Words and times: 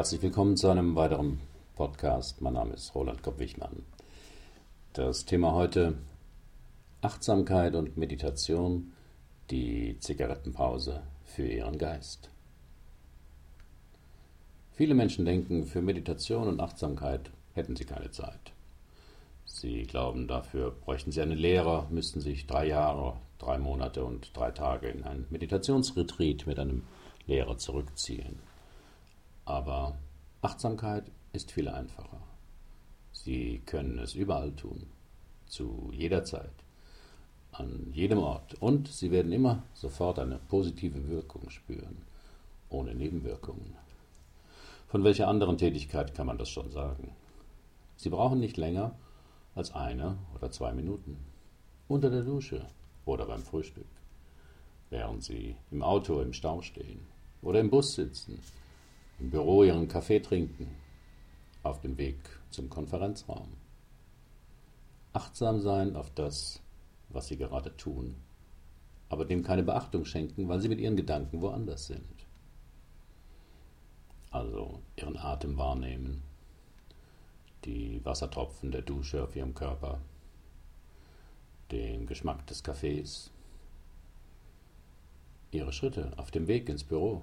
Herzlich 0.00 0.22
willkommen 0.22 0.56
zu 0.56 0.70
einem 0.70 0.96
weiteren 0.96 1.40
Podcast. 1.76 2.40
Mein 2.40 2.54
Name 2.54 2.72
ist 2.72 2.94
Roland 2.94 3.22
Kopp-Wichmann. 3.22 3.84
Das 4.94 5.26
Thema 5.26 5.52
heute 5.52 5.98
Achtsamkeit 7.02 7.74
und 7.74 7.98
Meditation, 7.98 8.94
die 9.50 9.98
Zigarettenpause 10.00 11.02
für 11.26 11.46
ihren 11.46 11.76
Geist. 11.76 12.30
Viele 14.72 14.94
Menschen 14.94 15.26
denken, 15.26 15.66
für 15.66 15.82
Meditation 15.82 16.48
und 16.48 16.60
Achtsamkeit 16.60 17.30
hätten 17.52 17.76
sie 17.76 17.84
keine 17.84 18.10
Zeit. 18.10 18.54
Sie 19.44 19.82
glauben, 19.82 20.26
dafür 20.28 20.70
bräuchten 20.70 21.12
sie 21.12 21.20
einen 21.20 21.36
Lehrer, 21.36 21.88
müssten 21.90 22.22
sich 22.22 22.46
drei 22.46 22.66
Jahre, 22.68 23.18
drei 23.36 23.58
Monate 23.58 24.02
und 24.02 24.34
drei 24.34 24.50
Tage 24.50 24.88
in 24.88 25.04
ein 25.04 25.26
Meditationsretreat 25.28 26.46
mit 26.46 26.58
einem 26.58 26.84
Lehrer 27.26 27.58
zurückziehen. 27.58 28.38
Aber 29.50 29.98
Achtsamkeit 30.42 31.10
ist 31.32 31.50
viel 31.50 31.68
einfacher. 31.68 32.20
Sie 33.10 33.60
können 33.66 33.98
es 33.98 34.14
überall 34.14 34.52
tun, 34.52 34.86
zu 35.48 35.90
jeder 35.92 36.22
Zeit, 36.24 36.52
an 37.50 37.90
jedem 37.92 38.18
Ort 38.18 38.54
und 38.62 38.86
Sie 38.86 39.10
werden 39.10 39.32
immer 39.32 39.64
sofort 39.74 40.20
eine 40.20 40.38
positive 40.38 41.08
Wirkung 41.08 41.50
spüren, 41.50 41.96
ohne 42.68 42.94
Nebenwirkungen. 42.94 43.74
Von 44.86 45.02
welcher 45.02 45.26
anderen 45.26 45.58
Tätigkeit 45.58 46.14
kann 46.14 46.28
man 46.28 46.38
das 46.38 46.48
schon 46.48 46.70
sagen? 46.70 47.10
Sie 47.96 48.10
brauchen 48.10 48.38
nicht 48.38 48.56
länger 48.56 48.94
als 49.56 49.74
eine 49.74 50.16
oder 50.36 50.52
zwei 50.52 50.72
Minuten. 50.72 51.16
Unter 51.88 52.08
der 52.08 52.22
Dusche 52.22 52.66
oder 53.04 53.26
beim 53.26 53.42
Frühstück, 53.42 53.90
während 54.90 55.24
Sie 55.24 55.56
im 55.72 55.82
Auto 55.82 56.20
im 56.20 56.34
Stau 56.34 56.62
stehen 56.62 57.00
oder 57.42 57.58
im 57.58 57.68
Bus 57.68 57.96
sitzen 57.96 58.38
im 59.20 59.30
Büro 59.30 59.62
ihren 59.64 59.86
Kaffee 59.86 60.20
trinken, 60.20 60.74
auf 61.62 61.80
dem 61.80 61.98
Weg 61.98 62.18
zum 62.48 62.70
Konferenzraum. 62.70 63.48
Achtsam 65.12 65.60
sein 65.60 65.94
auf 65.94 66.10
das, 66.10 66.62
was 67.10 67.28
sie 67.28 67.36
gerade 67.36 67.76
tun, 67.76 68.16
aber 69.10 69.24
dem 69.24 69.42
keine 69.42 69.62
Beachtung 69.62 70.04
schenken, 70.04 70.48
weil 70.48 70.60
sie 70.60 70.68
mit 70.68 70.80
ihren 70.80 70.96
Gedanken 70.96 71.42
woanders 71.42 71.86
sind. 71.86 72.26
Also 74.30 74.80
ihren 74.96 75.18
Atem 75.18 75.58
wahrnehmen, 75.58 76.22
die 77.64 78.00
Wassertropfen 78.04 78.70
der 78.70 78.82
Dusche 78.82 79.22
auf 79.22 79.36
ihrem 79.36 79.54
Körper, 79.54 80.00
den 81.70 82.06
Geschmack 82.06 82.46
des 82.46 82.62
Kaffees, 82.62 83.30
ihre 85.50 85.72
Schritte 85.72 86.12
auf 86.16 86.30
dem 86.30 86.46
Weg 86.46 86.68
ins 86.68 86.84
Büro. 86.84 87.22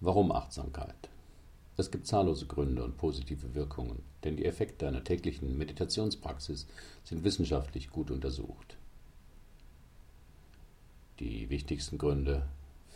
Warum 0.00 0.30
Achtsamkeit? 0.30 1.08
Es 1.76 1.90
gibt 1.90 2.06
zahllose 2.06 2.46
Gründe 2.46 2.84
und 2.84 2.96
positive 2.96 3.54
Wirkungen, 3.54 4.02
denn 4.22 4.36
die 4.36 4.44
Effekte 4.44 4.86
einer 4.86 5.02
täglichen 5.02 5.58
Meditationspraxis 5.58 6.66
sind 7.04 7.24
wissenschaftlich 7.24 7.90
gut 7.90 8.10
untersucht. 8.10 8.76
Die 11.18 11.50
wichtigsten 11.50 11.98
Gründe 11.98 12.46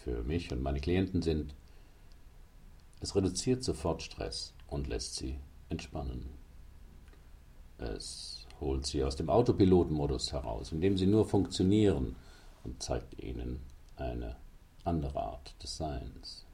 für 0.05 0.23
mich 0.23 0.53
und 0.53 0.63
meine 0.63 0.81
Klienten 0.81 1.23
sind, 1.23 1.55
es 3.01 3.17
reduziert 3.17 3.65
sofort 3.65 4.03
Stress 4.03 4.53
und 4.69 4.87
lässt 4.87 5.17
sie 5.17 5.39
entspannen. 5.71 6.29
Es 7.79 8.47
holt 8.61 8.87
sie 8.87 9.03
aus 9.03 9.17
dem 9.17 9.29
Autopilotenmodus 9.29 10.33
heraus, 10.33 10.71
indem 10.71 10.97
sie 10.97 11.07
nur 11.07 11.27
funktionieren 11.27 12.15
und 12.63 12.81
zeigt 12.81 13.21
ihnen 13.21 13.61
eine 13.97 14.37
andere 14.85 15.21
Art 15.21 15.61
des 15.61 15.77
Seins. 15.77 16.47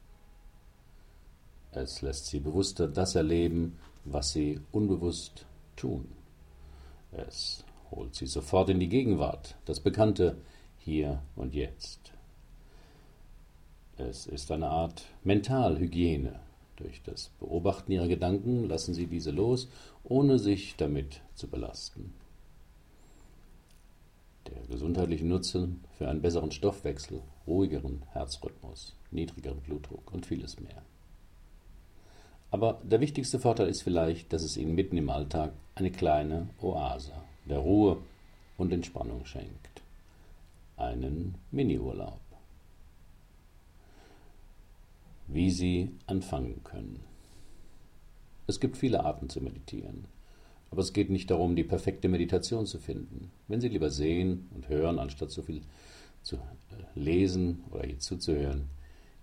Es 1.73 2.03
lässt 2.03 2.27
sie 2.27 2.41
bewusster 2.41 2.89
das 2.89 3.15
erleben, 3.15 3.79
was 4.05 4.33
sie 4.33 4.61
unbewusst 4.73 5.47
tun. 5.77 6.09
Es 7.13 7.65
holt 7.91 8.15
sie 8.15 8.27
sofort 8.27 8.71
in 8.71 8.81
die 8.81 8.89
Gegenwart, 8.89 9.57
das 9.65 9.81
Bekannte 9.81 10.39
hier 10.79 11.23
und 11.37 11.55
jetzt. 11.55 12.13
Es 13.97 14.27
ist 14.27 14.51
eine 14.51 14.69
Art 14.69 15.07
Mentalhygiene. 15.25 16.41
Durch 16.77 17.03
das 17.03 17.31
Beobachten 17.41 17.91
ihrer 17.91 18.07
Gedanken 18.07 18.69
lassen 18.69 18.95
sie 18.95 19.07
diese 19.07 19.33
los, 19.33 19.69
ohne 20.05 20.39
sich 20.39 20.77
damit 20.77 21.21
zu 21.35 21.49
belasten. 21.49 22.15
Der 24.47 24.63
gesundheitliche 24.69 25.27
Nutzen 25.27 25.85
für 25.99 26.09
einen 26.09 26.23
besseren 26.23 26.53
Stoffwechsel, 26.53 27.21
ruhigeren 27.47 28.03
Herzrhythmus, 28.13 28.95
niedrigeren 29.11 29.61
Blutdruck 29.61 30.13
und 30.13 30.25
vieles 30.25 30.61
mehr. 30.61 30.83
Aber 32.51 32.81
der 32.83 33.01
wichtigste 33.01 33.39
Vorteil 33.39 33.69
ist 33.69 33.83
vielleicht, 33.83 34.33
dass 34.33 34.43
es 34.43 34.57
Ihnen 34.57 34.75
mitten 34.75 34.97
im 34.97 35.11
Alltag 35.11 35.53
eine 35.75 35.91
kleine 35.91 36.49
Oase 36.61 37.13
der 37.45 37.59
Ruhe 37.59 37.99
und 38.57 38.73
Entspannung 38.73 39.25
schenkt. 39.25 39.83
Einen 40.77 41.35
Miniurlaub. 41.51 42.21
Wie 45.27 45.51
Sie 45.51 45.91
anfangen 46.07 46.63
können. 46.65 47.01
Es 48.47 48.61
gibt 48.61 48.79
viele 48.79 49.05
Arten 49.05 49.29
zu 49.29 49.43
meditieren. 49.43 50.07
Aber 50.71 50.81
es 50.81 50.93
geht 50.93 51.11
nicht 51.11 51.31
darum, 51.31 51.57
die 51.57 51.65
perfekte 51.65 52.09
Meditation 52.09 52.67
zu 52.67 52.79
finden. 52.79 53.31
Wenn 53.47 53.61
Sie 53.61 53.69
lieber 53.69 53.91
sehen 53.91 54.49
und 54.55 54.69
hören, 54.69 54.99
anstatt 54.99 55.31
so 55.31 55.43
viel 55.43 55.63
zu 56.23 56.39
lesen 56.95 57.65
oder 57.71 57.87
zuzuhören, 57.99 58.69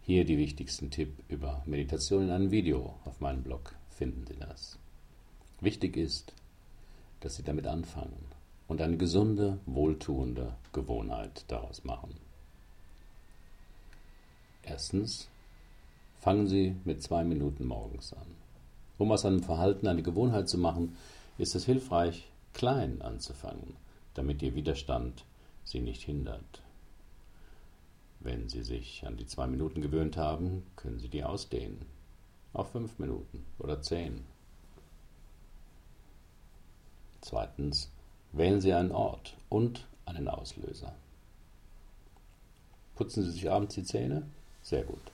hier 0.05 0.23
die 0.23 0.37
wichtigsten 0.37 0.91
Tipps 0.91 1.19
über 1.29 1.63
Meditation 1.65 2.25
in 2.25 2.29
einem 2.29 2.51
Video 2.51 2.93
auf 3.05 3.21
meinem 3.21 3.41
Blog 3.41 3.73
finden 3.89 4.23
Sie 4.27 4.35
das. 4.35 4.77
Wichtig 5.61 5.97
ist, 5.97 6.31
dass 7.21 7.37
Sie 7.37 7.43
damit 7.43 7.65
anfangen 7.65 8.23
und 8.67 8.81
eine 8.81 8.97
gesunde, 8.97 9.57
wohltuende 9.65 10.53
Gewohnheit 10.73 11.45
daraus 11.47 11.83
machen. 11.85 12.13
Erstens, 14.61 15.27
fangen 16.19 16.47
Sie 16.47 16.75
mit 16.85 17.01
zwei 17.01 17.23
Minuten 17.23 17.65
morgens 17.65 18.13
an. 18.13 18.27
Um 18.99 19.11
aus 19.11 19.25
einem 19.25 19.41
Verhalten 19.41 19.87
eine 19.87 20.03
Gewohnheit 20.03 20.47
zu 20.47 20.59
machen, 20.59 20.95
ist 21.39 21.55
es 21.55 21.65
hilfreich, 21.65 22.27
klein 22.53 23.01
anzufangen, 23.01 23.75
damit 24.13 24.43
Ihr 24.43 24.53
Widerstand 24.53 25.25
Sie 25.63 25.79
nicht 25.79 26.03
hindert. 26.03 26.61
Wenn 28.45 28.49
Sie 28.49 28.61
sich 28.61 29.03
an 29.07 29.17
die 29.17 29.25
zwei 29.25 29.47
Minuten 29.47 29.81
gewöhnt 29.81 30.17
haben, 30.17 30.61
können 30.75 30.99
Sie 30.99 31.09
die 31.09 31.23
ausdehnen. 31.23 31.83
Auf 32.53 32.73
fünf 32.73 32.99
Minuten 32.99 33.43
oder 33.57 33.81
zehn. 33.81 34.23
Zweitens, 37.21 37.89
wählen 38.33 38.61
Sie 38.61 38.71
einen 38.71 38.91
Ort 38.91 39.35
und 39.49 39.87
einen 40.05 40.27
Auslöser. 40.27 40.93
Putzen 42.93 43.23
Sie 43.23 43.31
sich 43.31 43.49
abends 43.49 43.73
die 43.73 43.83
Zähne? 43.83 44.21
Sehr 44.61 44.83
gut. 44.83 45.11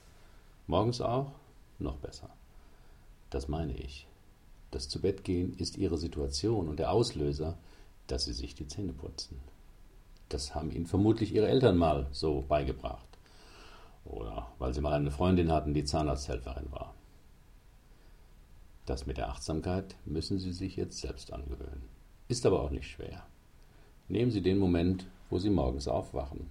Morgens 0.66 1.00
auch? 1.00 1.32
Noch 1.78 1.96
besser. 1.96 2.28
Das 3.30 3.48
meine 3.48 3.72
ich. 3.72 4.06
Das 4.72 4.90
Zubettgehen 4.90 5.54
ist 5.56 5.78
Ihre 5.78 5.96
Situation 5.96 6.68
und 6.68 6.78
der 6.78 6.92
Auslöser, 6.92 7.56
dass 8.08 8.26
Sie 8.26 8.34
sich 8.34 8.54
die 8.54 8.68
Zähne 8.68 8.92
putzen. 8.92 9.40
Das 10.28 10.54
haben 10.54 10.70
Ihnen 10.70 10.86
vermutlich 10.86 11.34
Ihre 11.34 11.48
Eltern 11.48 11.78
mal 11.78 12.08
so 12.12 12.42
beigebracht. 12.42 13.06
Oder 14.04 14.52
weil 14.58 14.74
Sie 14.74 14.80
mal 14.80 14.92
eine 14.92 15.10
Freundin 15.10 15.52
hatten, 15.52 15.74
die 15.74 15.84
Zahnarzthelferin 15.84 16.70
war. 16.70 16.94
Das 18.86 19.06
mit 19.06 19.16
der 19.16 19.28
Achtsamkeit 19.28 19.96
müssen 20.04 20.38
Sie 20.38 20.52
sich 20.52 20.76
jetzt 20.76 20.98
selbst 20.98 21.32
angewöhnen. 21.32 21.88
Ist 22.28 22.46
aber 22.46 22.62
auch 22.62 22.70
nicht 22.70 22.88
schwer. 22.88 23.24
Nehmen 24.08 24.30
Sie 24.30 24.42
den 24.42 24.58
Moment, 24.58 25.06
wo 25.30 25.38
Sie 25.38 25.50
morgens 25.50 25.86
aufwachen. 25.86 26.50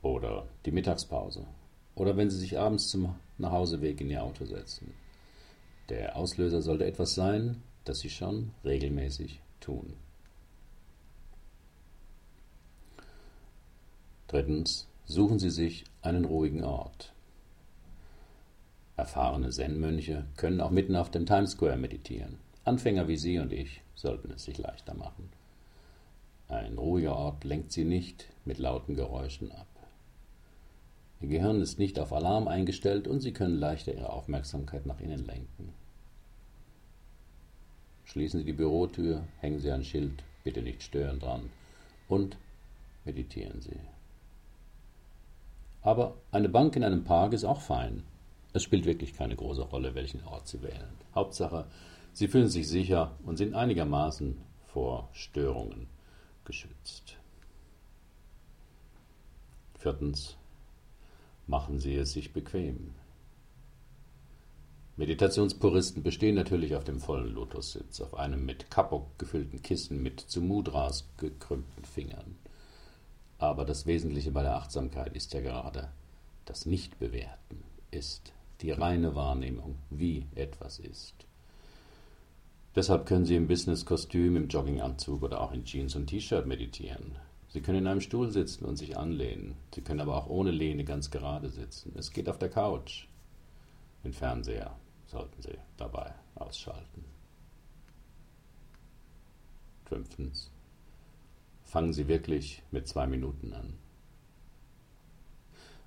Oder 0.00 0.46
die 0.64 0.70
Mittagspause. 0.70 1.44
Oder 1.94 2.16
wenn 2.16 2.30
Sie 2.30 2.38
sich 2.38 2.58
abends 2.58 2.88
zum 2.88 3.14
Nachhauseweg 3.36 4.00
in 4.00 4.10
Ihr 4.10 4.22
Auto 4.22 4.44
setzen. 4.46 4.94
Der 5.88 6.16
Auslöser 6.16 6.62
sollte 6.62 6.86
etwas 6.86 7.14
sein, 7.14 7.62
das 7.84 8.00
Sie 8.00 8.10
schon 8.10 8.52
regelmäßig 8.64 9.40
tun. 9.60 9.94
Drittens, 14.28 14.86
suchen 15.08 15.38
Sie 15.38 15.50
sich 15.50 15.84
einen 16.02 16.26
ruhigen 16.26 16.62
Ort. 16.62 17.14
Erfahrene 18.96 19.48
Zen-Mönche 19.48 20.26
können 20.36 20.60
auch 20.60 20.70
mitten 20.70 20.96
auf 20.96 21.10
dem 21.10 21.24
Times 21.24 21.52
Square 21.52 21.78
meditieren. 21.78 22.38
Anfänger 22.64 23.08
wie 23.08 23.16
Sie 23.16 23.38
und 23.38 23.52
ich 23.52 23.80
sollten 23.94 24.30
es 24.30 24.44
sich 24.44 24.58
leichter 24.58 24.94
machen. 24.94 25.30
Ein 26.48 26.76
ruhiger 26.76 27.16
Ort 27.16 27.44
lenkt 27.44 27.72
Sie 27.72 27.84
nicht 27.84 28.28
mit 28.44 28.58
lauten 28.58 28.94
Geräuschen 28.94 29.50
ab. 29.50 29.66
Ihr 31.22 31.28
Gehirn 31.28 31.62
ist 31.62 31.78
nicht 31.78 31.98
auf 31.98 32.12
Alarm 32.12 32.46
eingestellt 32.46 33.08
und 33.08 33.20
Sie 33.20 33.32
können 33.32 33.56
leichter 33.56 33.94
Ihre 33.94 34.12
Aufmerksamkeit 34.12 34.84
nach 34.84 35.00
innen 35.00 35.24
lenken. 35.24 35.72
Schließen 38.04 38.40
Sie 38.40 38.46
die 38.46 38.52
Bürotür, 38.52 39.24
hängen 39.40 39.60
Sie 39.60 39.70
ein 39.70 39.84
Schild, 39.84 40.22
bitte 40.44 40.60
nicht 40.60 40.82
stören 40.82 41.18
dran 41.18 41.50
und 42.08 42.36
meditieren 43.04 43.60
Sie. 43.62 43.78
Aber 45.82 46.16
eine 46.32 46.48
Bank 46.48 46.76
in 46.76 46.84
einem 46.84 47.04
Park 47.04 47.32
ist 47.32 47.44
auch 47.44 47.60
fein. 47.60 48.02
Es 48.52 48.62
spielt 48.62 48.84
wirklich 48.84 49.14
keine 49.14 49.36
große 49.36 49.62
Rolle, 49.62 49.94
welchen 49.94 50.24
Ort 50.24 50.48
Sie 50.48 50.62
wählen. 50.62 50.90
Hauptsache, 51.14 51.66
Sie 52.12 52.28
fühlen 52.28 52.48
sich 52.48 52.68
sicher 52.68 53.12
und 53.24 53.36
sind 53.36 53.54
einigermaßen 53.54 54.36
vor 54.66 55.08
Störungen 55.12 55.86
geschützt. 56.44 57.16
Viertens, 59.78 60.36
machen 61.46 61.78
Sie 61.78 61.94
es 61.94 62.12
sich 62.12 62.32
bequem. 62.32 62.94
Meditationspuristen 64.96 66.02
bestehen 66.02 66.34
natürlich 66.34 66.74
auf 66.74 66.82
dem 66.82 66.98
vollen 66.98 67.32
Lotussitz, 67.32 68.00
auf 68.00 68.14
einem 68.14 68.44
mit 68.44 68.68
Kapok 68.68 69.16
gefüllten 69.16 69.62
Kissen 69.62 70.02
mit 70.02 70.18
zu 70.18 70.42
Mudras 70.42 71.08
gekrümmten 71.18 71.84
Fingern. 71.84 72.36
Aber 73.38 73.64
das 73.64 73.86
Wesentliche 73.86 74.32
bei 74.32 74.42
der 74.42 74.56
Achtsamkeit 74.56 75.14
ist 75.14 75.32
ja 75.32 75.40
gerade 75.40 75.88
das 76.44 76.66
Nichtbewerten, 76.66 77.62
ist 77.90 78.32
die 78.60 78.72
reine 78.72 79.14
Wahrnehmung, 79.14 79.76
wie 79.90 80.26
etwas 80.34 80.80
ist. 80.80 81.14
Deshalb 82.74 83.06
können 83.06 83.24
Sie 83.24 83.36
im 83.36 83.48
Businesskostüm, 83.48 84.36
im 84.36 84.48
Jogginganzug 84.48 85.22
oder 85.22 85.40
auch 85.40 85.52
in 85.52 85.64
Jeans 85.64 85.94
und 85.94 86.06
T-Shirt 86.06 86.46
meditieren. 86.46 87.16
Sie 87.48 87.60
können 87.60 87.78
in 87.78 87.86
einem 87.86 88.00
Stuhl 88.00 88.30
sitzen 88.30 88.64
und 88.64 88.76
sich 88.76 88.96
anlehnen. 88.96 89.56
Sie 89.74 89.80
können 89.80 90.00
aber 90.00 90.16
auch 90.16 90.26
ohne 90.26 90.50
Lehne 90.50 90.84
ganz 90.84 91.10
gerade 91.10 91.48
sitzen. 91.48 91.92
Es 91.96 92.12
geht 92.12 92.28
auf 92.28 92.38
der 92.38 92.50
Couch. 92.50 93.06
Den 94.04 94.12
Fernseher 94.12 94.76
sollten 95.06 95.40
Sie 95.42 95.56
dabei 95.76 96.12
ausschalten. 96.34 97.04
Fünftens. 99.86 100.50
Fangen 101.68 101.92
Sie 101.92 102.08
wirklich 102.08 102.62
mit 102.70 102.88
zwei 102.88 103.06
Minuten 103.06 103.52
an. 103.52 103.74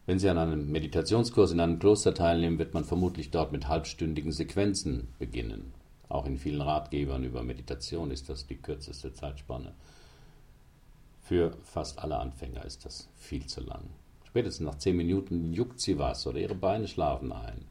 Wenn 0.06 0.20
Sie 0.20 0.30
an 0.30 0.38
einem 0.38 0.72
Meditationskurs 0.72 1.52
in 1.52 1.60
einem 1.60 1.80
Kloster 1.80 2.14
teilnehmen, 2.14 2.60
wird 2.60 2.76
man 2.76 2.86
vermutlich 2.86 3.32
dort 3.32 3.52
mit 3.52 3.68
halbstündigen 3.68 4.32
Sequenzen 4.32 5.08
beginnen. 5.18 5.74
Auch 6.08 6.28
in 6.28 6.38
vielen 6.38 6.62
Ratgebern 6.62 7.24
über 7.24 7.42
Meditation 7.42 8.12
ist 8.12 8.30
das 8.30 8.46
die 8.46 8.58
kürzeste 8.58 9.12
Zeitspanne. 9.12 9.74
Für 11.20 11.58
fast 11.64 11.98
alle 11.98 12.20
Anfänger 12.20 12.64
ist 12.64 12.86
das 12.86 13.10
viel 13.18 13.48
zu 13.48 13.62
lang. 13.62 13.90
Spätestens 14.26 14.68
nach 14.68 14.78
zehn 14.78 14.96
Minuten 14.96 15.52
juckt 15.52 15.82
sie 15.82 15.98
was 15.98 16.28
oder 16.28 16.38
ihre 16.38 16.54
Beine 16.54 16.88
schlafen 16.88 17.32
ein. 17.32 17.66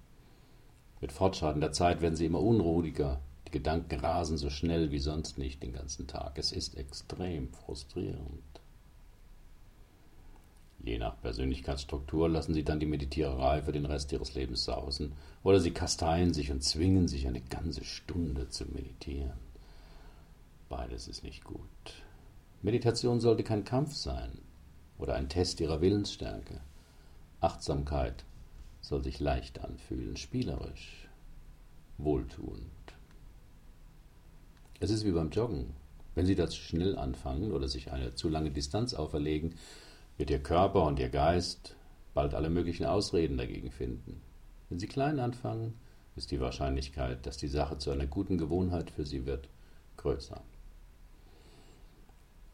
Mit 1.01 1.13
fortschreitender 1.13 1.71
Zeit 1.71 2.01
werden 2.03 2.17
sie 2.17 2.27
immer 2.27 2.41
unruhiger. 2.41 3.21
Gedanken 3.51 4.01
rasen 4.01 4.39
so 4.39 4.51
schnell 4.51 4.91
wie 4.91 4.99
sonst 4.99 5.39
nicht 5.39 5.63
den 5.63 5.73
ganzen 5.73 6.07
Tag. 6.07 6.39
Es 6.39 6.53
ist 6.53 6.77
extrem 6.77 7.53
frustrierend. 7.53 8.61
Je 10.83 10.99
nach 10.99 11.21
Persönlichkeitsstruktur 11.21 12.29
lassen 12.29 12.55
sie 12.55 12.65
dann 12.65 12.81
die 12.81 12.87
Meditiererei 12.87 13.63
für 13.63 13.73
den 13.73 13.85
Rest 13.85 14.13
ihres 14.13 14.35
Lebens 14.35 14.65
sausen, 14.65 15.13
oder 15.43 15.61
sie 15.61 15.73
kasteien 15.73 16.33
sich 16.33 16.51
und 16.51 16.65
zwingen 16.65 17.07
sich 17.07 17.27
eine 17.27 17.43
ganze 17.43 17.85
Stunde 17.85 18.49
zu 18.49 18.65
meditieren. 18.67 19.39
Beides 20.71 21.09
ist 21.09 21.23
nicht 21.23 21.45
gut. 21.45 21.69
Meditation 22.63 23.21
sollte 23.21 23.43
kein 23.43 23.65
Kampf 23.65 23.95
sein 23.95 24.39
oder 24.99 25.15
ein 25.17 25.29
Test 25.29 25.61
ihrer 25.61 25.81
Willensstärke. 25.81 26.61
Achtsamkeit 27.41 28.25
soll 28.81 29.03
sich 29.03 29.21
leicht 29.21 29.63
anfühlen, 29.63 30.17
spielerisch, 30.17 31.09
wohltuend. 31.99 32.71
Es 34.83 34.89
ist 34.89 35.05
wie 35.05 35.13
beim 35.13 35.29
Joggen. 35.29 35.75
Wenn 36.15 36.25
Sie 36.25 36.35
das 36.35 36.57
schnell 36.57 36.97
anfangen 36.97 37.53
oder 37.53 37.69
sich 37.69 37.93
eine 37.93 38.15
zu 38.15 38.31
lange 38.31 38.51
Distanz 38.51 38.95
auferlegen, 38.95 39.55
wird 40.17 40.31
Ihr 40.31 40.43
Körper 40.43 40.87
und 40.87 40.99
Ihr 40.99 41.11
Geist 41.11 41.77
bald 42.15 42.33
alle 42.33 42.49
möglichen 42.49 42.87
Ausreden 42.87 43.37
dagegen 43.37 43.71
finden. 43.71 44.23
Wenn 44.71 44.79
Sie 44.79 44.87
klein 44.87 45.21
anfangen, 45.21 45.75
ist 46.17 46.31
die 46.31 46.41
Wahrscheinlichkeit, 46.41 47.27
dass 47.27 47.37
die 47.37 47.49
Sache 47.49 47.77
zu 47.77 47.91
einer 47.91 48.07
guten 48.07 48.39
Gewohnheit 48.39 48.91
für 48.91 49.05
Sie 49.05 49.27
wird, 49.27 49.51
größer. 49.99 50.41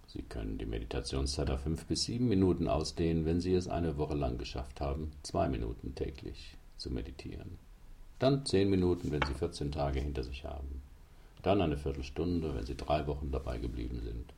Sie 0.08 0.22
können 0.22 0.58
die 0.58 0.66
Meditationszeit 0.66 1.48
auf 1.50 1.60
fünf 1.60 1.86
bis 1.86 2.04
sieben 2.04 2.26
Minuten 2.26 2.66
ausdehnen, 2.66 3.24
wenn 3.24 3.40
Sie 3.40 3.54
es 3.54 3.68
eine 3.68 3.98
Woche 3.98 4.16
lang 4.16 4.36
geschafft 4.36 4.80
haben, 4.80 5.12
zwei 5.22 5.48
Minuten 5.48 5.94
täglich 5.94 6.56
zu 6.76 6.90
meditieren. 6.90 7.58
Dann 8.18 8.44
zehn 8.44 8.68
Minuten, 8.68 9.12
wenn 9.12 9.22
Sie 9.22 9.34
14 9.34 9.70
Tage 9.70 10.00
hinter 10.00 10.24
sich 10.24 10.44
haben. 10.44 10.82
Dann 11.46 11.62
eine 11.62 11.76
Viertelstunde, 11.76 12.56
wenn 12.56 12.66
Sie 12.66 12.76
drei 12.76 13.06
Wochen 13.06 13.30
dabei 13.30 13.58
geblieben 13.58 14.00
sind. 14.02 14.34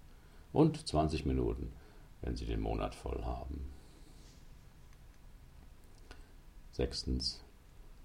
Und 0.52 0.86
20 0.86 1.24
Minuten, 1.24 1.72
wenn 2.20 2.36
Sie 2.36 2.44
den 2.44 2.60
Monat 2.60 2.94
voll 2.94 3.24
haben. 3.24 3.64
Sechstens. 6.70 7.40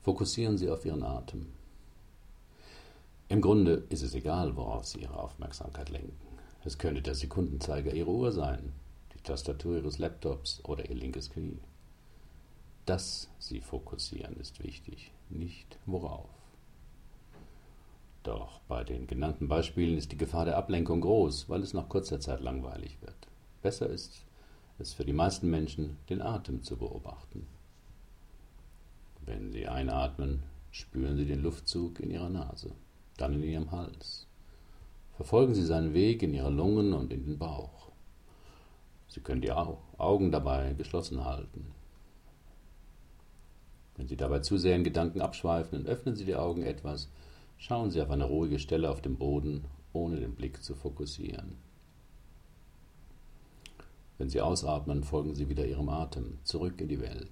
Fokussieren 0.03 0.57
Sie 0.57 0.69
auf 0.69 0.85
Ihren 0.85 1.03
Atem. 1.03 1.47
Im 3.27 3.41
Grunde 3.41 3.83
ist 3.89 4.03
es 4.03 4.15
egal, 4.15 4.55
worauf 4.55 4.85
Sie 4.85 5.01
Ihre 5.01 5.19
Aufmerksamkeit 5.19 5.89
lenken. 5.89 6.15
Es 6.63 6.77
könnte 6.77 7.01
der 7.01 7.15
Sekundenzeiger 7.15 7.93
Ihrer 7.93 8.07
Uhr 8.07 8.31
sein, 8.31 8.71
die 9.13 9.21
Tastatur 9.21 9.75
Ihres 9.75 9.97
Laptops 9.97 10.63
oder 10.63 10.89
Ihr 10.89 10.95
linkes 10.95 11.29
Knie. 11.29 11.59
Dass 12.85 13.27
Sie 13.37 13.59
fokussieren 13.59 14.37
ist 14.37 14.63
wichtig, 14.63 15.11
nicht 15.29 15.77
worauf. 15.85 16.42
Doch 18.23 18.61
bei 18.69 18.85
den 18.85 19.05
genannten 19.05 19.49
Beispielen 19.49 19.97
ist 19.97 20.13
die 20.13 20.17
Gefahr 20.17 20.45
der 20.45 20.57
Ablenkung 20.57 21.01
groß, 21.01 21.49
weil 21.49 21.61
es 21.61 21.73
nach 21.73 21.89
kurzer 21.89 22.21
Zeit 22.21 22.39
langweilig 22.39 22.97
wird. 23.01 23.27
Besser 23.61 23.89
ist 23.89 24.23
es 24.79 24.93
für 24.93 25.05
die 25.05 25.13
meisten 25.13 25.49
Menschen, 25.49 25.97
den 26.09 26.21
Atem 26.21 26.63
zu 26.63 26.77
beobachten. 26.77 27.47
Wenn 29.25 29.51
Sie 29.51 29.67
einatmen, 29.67 30.43
spüren 30.71 31.17
Sie 31.17 31.25
den 31.25 31.43
Luftzug 31.43 31.99
in 31.99 32.11
Ihrer 32.11 32.29
Nase, 32.29 32.71
dann 33.17 33.33
in 33.33 33.43
Ihrem 33.43 33.71
Hals. 33.71 34.25
Verfolgen 35.15 35.53
Sie 35.53 35.65
seinen 35.65 35.93
Weg 35.93 36.23
in 36.23 36.33
Ihre 36.33 36.49
Lungen 36.49 36.93
und 36.93 37.13
in 37.13 37.25
den 37.25 37.37
Bauch. 37.37 37.91
Sie 39.07 39.19
können 39.19 39.41
die 39.41 39.51
Augen 39.51 40.31
dabei 40.31 40.73
geschlossen 40.73 41.23
halten. 41.23 41.67
Wenn 43.95 44.07
Sie 44.07 44.17
dabei 44.17 44.39
zu 44.39 44.57
sehr 44.57 44.75
in 44.75 44.83
Gedanken 44.83 45.21
abschweifen, 45.21 45.85
öffnen 45.85 46.15
Sie 46.15 46.25
die 46.25 46.35
Augen 46.35 46.63
etwas, 46.63 47.09
schauen 47.63 47.91
Sie 47.91 48.01
auf 48.01 48.11
eine 48.11 48.25
ruhige 48.25 48.59
Stelle 48.59 48.91
auf 48.91 49.01
dem 49.01 49.15
Boden, 49.15 49.63
ohne 49.93 50.19
den 50.19 50.35
Blick 50.35 50.61
zu 50.61 50.75
fokussieren. 50.75 51.55
Wenn 54.17 54.29
Sie 54.29 54.41
ausatmen, 54.41 55.03
folgen 55.05 55.33
Sie 55.33 55.47
wieder 55.47 55.65
Ihrem 55.65 55.87
Atem 55.87 56.39
zurück 56.43 56.81
in 56.81 56.89
die 56.89 56.99
Welt. 56.99 57.29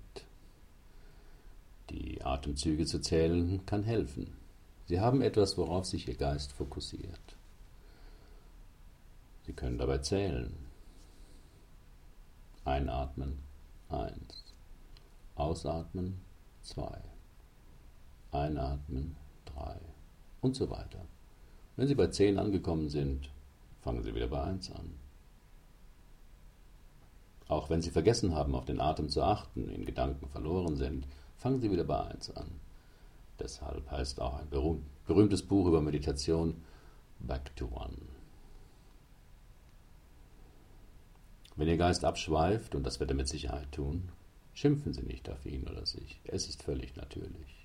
Die 1.90 2.24
Atemzüge 2.24 2.86
zu 2.86 3.02
zählen 3.02 3.66
kann 3.66 3.84
helfen. 3.84 4.32
Sie 4.86 5.02
haben 5.02 5.22
etwas, 5.22 5.58
worauf 5.58 5.86
sich 5.86 6.08
Ihr 6.08 6.16
Geist 6.16 6.54
fokussiert. 6.54 7.36
Sie 9.46 9.54
können 9.54 9.78
dabei 9.78 9.98
zählen. 9.98 10.56
Einatmen 12.64 13.40
eins, 13.90 14.54
Ausatmen 15.36 16.22
zwei, 16.62 17.02
Einatmen 18.32 19.18
drei 19.44 19.91
und 20.42 20.56
so 20.56 20.70
weiter. 20.70 21.06
Wenn 21.76 21.88
Sie 21.88 21.96
bei 21.96 22.08
zehn 22.08 22.38
angekommen 22.38 22.90
sind, 22.90 23.30
fangen 23.82 24.04
Sie 24.04 24.14
wieder 24.14 24.28
bei 24.28 24.42
eins 24.44 24.72
an. 24.72 24.96
Auch 27.48 27.70
wenn 27.70 27.82
Sie 27.82 27.92
vergessen 27.92 28.36
haben, 28.36 28.56
auf 28.56 28.66
den 28.66 28.80
Atem 28.80 29.10
zu 29.10 29.24
achten, 29.24 29.70
in 29.70 29.86
Gedanken 29.86 30.28
verloren 30.28 30.76
sind, 30.76 31.08
fangen 31.38 31.60
Sie 31.60 31.72
wieder 31.72 31.84
bei 31.84 32.02
eins 32.02 32.36
an. 32.36 32.48
Deshalb 33.40 33.90
heißt 33.90 34.22
auch 34.22 34.36
ein 34.36 34.50
berühmtes 35.08 35.44
Buch 35.44 35.66
über 35.68 35.82
Meditation 35.82 36.64
Back 37.20 37.56
to 37.56 37.66
One. 37.66 37.98
Wenn 41.56 41.68
Ihr 41.68 41.78
Geist 41.78 42.06
abschweift, 42.06 42.76
und 42.76 42.84
das 42.84 43.00
wird 43.00 43.12
er 43.12 43.16
mit 43.16 43.28
Sicherheit 43.28 43.72
tun, 43.72 44.10
schimpfen 44.54 44.94
Sie 44.94 45.04
nicht 45.04 45.30
auf 45.30 45.46
ihn 45.46 45.68
oder 45.68 45.86
sich. 45.86 46.20
Es 46.24 46.48
ist 46.48 46.64
völlig 46.64 46.96
natürlich. 46.96 47.61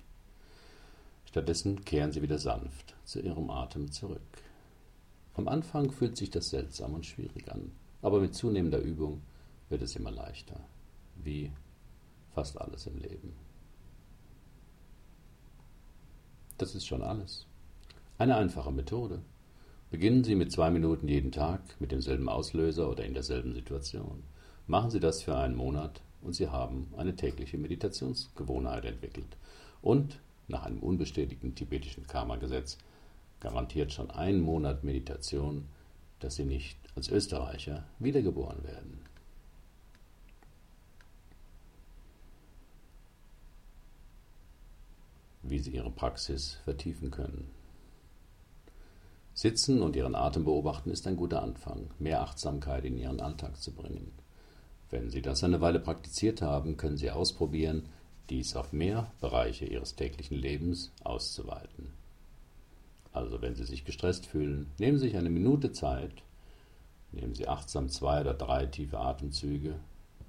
Stattdessen 1.37 1.85
kehren 1.85 2.11
Sie 2.11 2.23
wieder 2.23 2.39
sanft 2.39 2.95
zu 3.05 3.21
Ihrem 3.21 3.51
Atem 3.51 3.91
zurück. 3.91 4.21
Am 5.35 5.47
Anfang 5.47 5.91
fühlt 5.91 6.17
sich 6.17 6.31
das 6.31 6.49
seltsam 6.49 6.95
und 6.95 7.05
schwierig 7.05 7.51
an, 7.51 7.73
aber 8.01 8.19
mit 8.19 8.33
zunehmender 8.33 8.79
Übung 8.79 9.21
wird 9.69 9.83
es 9.83 9.95
immer 9.95 10.09
leichter, 10.09 10.59
wie 11.23 11.51
fast 12.33 12.59
alles 12.59 12.87
im 12.87 12.97
Leben. 12.97 13.33
Das 16.57 16.73
ist 16.73 16.87
schon 16.87 17.03
alles. 17.03 17.45
Eine 18.17 18.35
einfache 18.35 18.71
Methode, 18.71 19.21
Beginnen 19.91 20.23
Sie 20.23 20.33
mit 20.33 20.51
zwei 20.51 20.71
Minuten 20.71 21.07
jeden 21.07 21.31
Tag 21.31 21.61
mit 21.79 21.91
demselben 21.91 22.29
Auslöser 22.29 22.89
oder 22.89 23.05
in 23.05 23.13
derselben 23.13 23.53
Situation. 23.53 24.23
Machen 24.65 24.89
Sie 24.89 24.99
das 24.99 25.21
für 25.21 25.37
einen 25.37 25.55
Monat 25.55 26.01
und 26.23 26.33
Sie 26.33 26.49
haben 26.49 26.87
eine 26.97 27.15
tägliche 27.15 27.59
Meditationsgewohnheit 27.59 28.85
entwickelt. 28.85 29.37
Und 29.83 30.19
nach 30.47 30.65
einem 30.65 30.79
unbestätigten 30.79 31.55
tibetischen 31.55 32.07
Karma-Gesetz 32.07 32.77
garantiert 33.39 33.93
schon 33.93 34.09
einen 34.11 34.41
Monat 34.41 34.83
Meditation, 34.83 35.65
dass 36.19 36.35
sie 36.35 36.45
nicht 36.45 36.77
als 36.95 37.09
Österreicher 37.09 37.85
wiedergeboren 37.99 38.63
werden. 38.63 39.01
Wie 45.43 45.59
sie 45.59 45.71
ihre 45.71 45.91
Praxis 45.91 46.55
vertiefen 46.63 47.11
können. 47.11 47.49
Sitzen 49.33 49.83
und 49.83 49.95
ihren 49.95 50.15
Atem 50.15 50.45
beobachten 50.45 50.89
ist 50.89 51.05
ein 51.05 51.15
guter 51.15 51.43
Anfang, 51.43 51.91
mehr 51.99 52.21
Achtsamkeit 52.21 52.83
in 52.85 52.97
ihren 52.97 53.19
Alltag 53.21 53.55
zu 53.61 53.71
bringen. 53.71 54.11
Wenn 54.89 55.11
Sie 55.11 55.21
das 55.21 55.43
eine 55.43 55.61
Weile 55.61 55.79
praktiziert 55.79 56.41
haben, 56.41 56.75
können 56.75 56.97
Sie 56.97 57.11
ausprobieren, 57.11 57.87
dies 58.29 58.55
auf 58.55 58.73
mehr 58.73 59.11
Bereiche 59.21 59.65
Ihres 59.65 59.95
täglichen 59.95 60.37
Lebens 60.37 60.91
auszuweiten. 61.03 61.93
Also 63.13 63.41
wenn 63.41 63.55
Sie 63.55 63.63
sich 63.63 63.85
gestresst 63.85 64.25
fühlen, 64.25 64.71
nehmen 64.77 64.97
Sie 64.97 65.07
sich 65.07 65.17
eine 65.17 65.29
Minute 65.29 65.71
Zeit, 65.71 66.23
nehmen 67.11 67.33
Sie 67.33 67.47
achtsam 67.47 67.89
zwei 67.89 68.21
oder 68.21 68.33
drei 68.33 68.65
tiefe 68.65 68.99
Atemzüge 68.99 69.79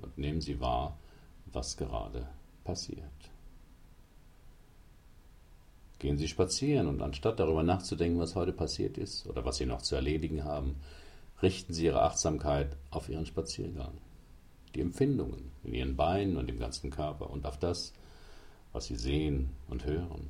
und 0.01 0.17
nehmen 0.17 0.41
Sie 0.41 0.61
wahr, 0.61 0.97
was 1.53 1.77
gerade 1.77 2.29
passiert. 2.65 3.03
Gehen 5.99 6.17
Sie 6.17 6.29
spazieren 6.29 6.87
und 6.87 7.03
anstatt 7.03 7.41
darüber 7.41 7.65
nachzudenken, 7.65 8.21
was 8.21 8.37
heute 8.37 8.53
passiert 8.53 8.97
ist 8.99 9.27
oder 9.27 9.45
was 9.45 9.57
Sie 9.57 9.67
noch 9.67 9.83
zu 9.83 9.97
erledigen 9.97 10.45
haben, 10.45 10.77
richten 11.43 11.73
Sie 11.73 11.87
Ihre 11.87 12.03
Achtsamkeit 12.03 12.77
auf 12.91 13.09
Ihren 13.09 13.27
Spaziergang 13.27 13.99
die 14.75 14.81
Empfindungen 14.81 15.51
in 15.65 15.75
ihren 15.75 15.97
Beinen 15.97 16.37
und 16.37 16.49
im 16.49 16.59
ganzen 16.59 16.91
Körper 16.91 17.31
und 17.31 17.47
auf 17.47 17.59
das, 17.59 17.93
was 18.73 18.87
sie 18.87 18.97
sehen 18.97 19.51
und 19.69 19.85
hören. 19.85 20.29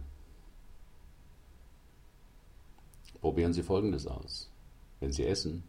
Probieren 3.20 3.52
Sie 3.52 3.62
Folgendes 3.62 4.06
aus. 4.06 4.48
Wenn 5.00 5.12
Sie 5.12 5.26
essen, 5.26 5.64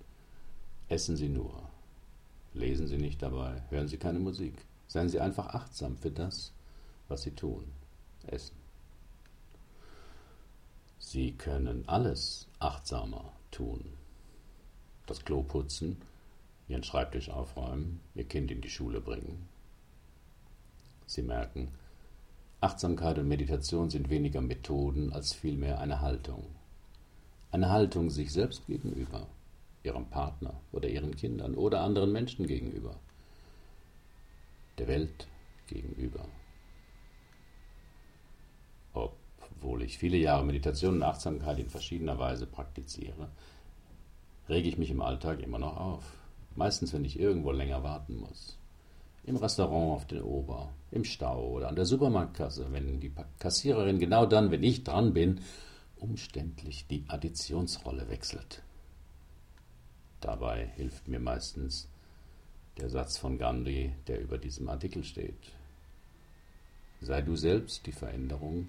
essen 0.87 1.15
Sie 1.15 1.29
nur. 1.29 1.67
Lesen 2.53 2.87
Sie 2.87 2.97
nicht 2.97 3.21
dabei, 3.21 3.63
hören 3.69 3.87
Sie 3.87 3.97
keine 3.97 4.19
Musik. 4.19 4.53
Seien 4.87 5.09
Sie 5.09 5.19
einfach 5.19 5.47
achtsam 5.47 5.97
für 5.97 6.11
das, 6.11 6.51
was 7.07 7.23
Sie 7.23 7.31
tun. 7.31 7.65
Essen. 8.27 8.55
Sie 10.99 11.31
können 11.33 11.87
alles 11.87 12.47
achtsamer 12.59 13.33
tun. 13.51 13.83
Das 15.05 15.23
Klo 15.25 15.41
putzen 15.41 15.97
Ihren 16.69 16.83
Schreibtisch 16.83 17.29
aufräumen, 17.29 17.99
Ihr 18.15 18.25
Kind 18.25 18.51
in 18.51 18.61
die 18.61 18.69
Schule 18.69 19.01
bringen. 19.01 19.49
Sie 21.07 21.23
merken, 21.23 21.69
Achtsamkeit 22.61 23.17
und 23.17 23.27
Meditation 23.27 23.89
sind 23.89 24.09
weniger 24.09 24.41
Methoden 24.41 25.11
als 25.11 25.33
vielmehr 25.33 25.79
eine 25.79 26.01
Haltung. 26.01 26.45
Eine 27.51 27.69
Haltung 27.69 28.11
sich 28.11 28.31
selbst 28.31 28.67
gegenüber, 28.67 29.25
Ihrem 29.83 30.05
Partner 30.05 30.53
oder 30.71 30.87
Ihren 30.87 31.15
Kindern 31.15 31.55
oder 31.55 31.81
anderen 31.81 32.11
Menschen 32.11 32.45
gegenüber, 32.45 32.95
der 34.77 34.87
Welt 34.87 35.27
gegenüber. 35.65 36.25
Obwohl 38.93 39.81
ich 39.81 39.97
viele 39.97 40.17
Jahre 40.17 40.45
Meditation 40.45 40.95
und 40.95 41.03
Achtsamkeit 41.03 41.57
in 41.57 41.69
verschiedener 41.69 42.19
Weise 42.19 42.45
praktiziere, 42.45 43.29
rege 44.47 44.69
ich 44.69 44.77
mich 44.77 44.91
im 44.91 45.01
Alltag 45.01 45.41
immer 45.41 45.59
noch 45.59 45.77
auf. 45.77 46.18
Meistens, 46.59 46.91
wenn 46.91 47.05
ich 47.05 47.17
irgendwo 47.17 47.53
länger 47.53 47.83
warten 47.83 48.17
muss. 48.17 48.57
Im 49.23 49.37
Restaurant 49.37 49.95
auf 49.95 50.05
den 50.07 50.21
Ober, 50.21 50.73
im 50.91 51.05
Stau 51.05 51.51
oder 51.51 51.69
an 51.69 51.77
der 51.77 51.85
Supermarktkasse, 51.85 52.67
wenn 52.73 52.99
die 52.99 53.13
Kassiererin 53.39 53.97
genau 53.97 54.25
dann, 54.25 54.51
wenn 54.51 54.61
ich 54.61 54.83
dran 54.83 55.13
bin, 55.13 55.39
umständlich 55.95 56.85
die 56.87 57.05
Additionsrolle 57.07 58.09
wechselt. 58.09 58.61
Dabei 60.19 60.67
hilft 60.75 61.07
mir 61.07 61.21
meistens 61.21 61.87
der 62.77 62.89
Satz 62.89 63.17
von 63.17 63.37
Gandhi, 63.37 63.93
der 64.07 64.19
über 64.19 64.37
diesem 64.37 64.67
Artikel 64.67 65.05
steht. 65.05 65.53
Sei 66.99 67.21
du 67.21 67.37
selbst 67.37 67.85
die 67.85 67.93
Veränderung, 67.93 68.67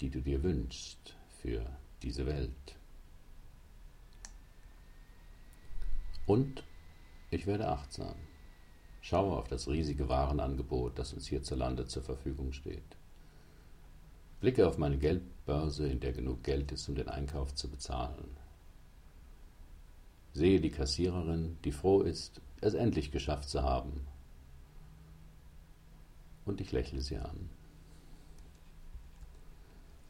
die 0.00 0.10
du 0.10 0.20
dir 0.20 0.42
wünschst 0.42 1.14
für 1.40 1.64
diese 2.02 2.26
Welt. 2.26 2.74
Und 6.26 6.64
ich 7.30 7.46
werde 7.46 7.68
achtsam. 7.68 8.16
Schaue 9.00 9.36
auf 9.36 9.48
das 9.48 9.68
riesige 9.68 10.08
Warenangebot, 10.08 10.98
das 10.98 11.12
uns 11.12 11.26
hierzulande 11.28 11.86
zur 11.86 12.02
Verfügung 12.02 12.52
steht. 12.52 12.96
Blicke 14.40 14.66
auf 14.66 14.78
meine 14.78 14.98
Geldbörse, 14.98 15.88
in 15.88 16.00
der 16.00 16.12
genug 16.12 16.42
Geld 16.42 16.72
ist, 16.72 16.88
um 16.88 16.94
den 16.94 17.08
Einkauf 17.08 17.54
zu 17.54 17.70
bezahlen. 17.70 18.36
Sehe 20.32 20.60
die 20.60 20.70
Kassiererin, 20.70 21.56
die 21.64 21.72
froh 21.72 22.02
ist, 22.02 22.42
es 22.60 22.74
endlich 22.74 23.10
geschafft 23.10 23.48
zu 23.48 23.62
haben. 23.62 24.06
Und 26.44 26.60
ich 26.60 26.72
lächle 26.72 27.00
sie 27.00 27.16
an. 27.16 27.50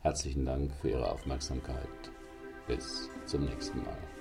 Herzlichen 0.01 0.45
Dank 0.45 0.73
für 0.75 0.91
Ihre 0.91 1.11
Aufmerksamkeit. 1.11 1.89
Bis 2.67 3.09
zum 3.27 3.45
nächsten 3.45 3.83
Mal. 3.83 4.16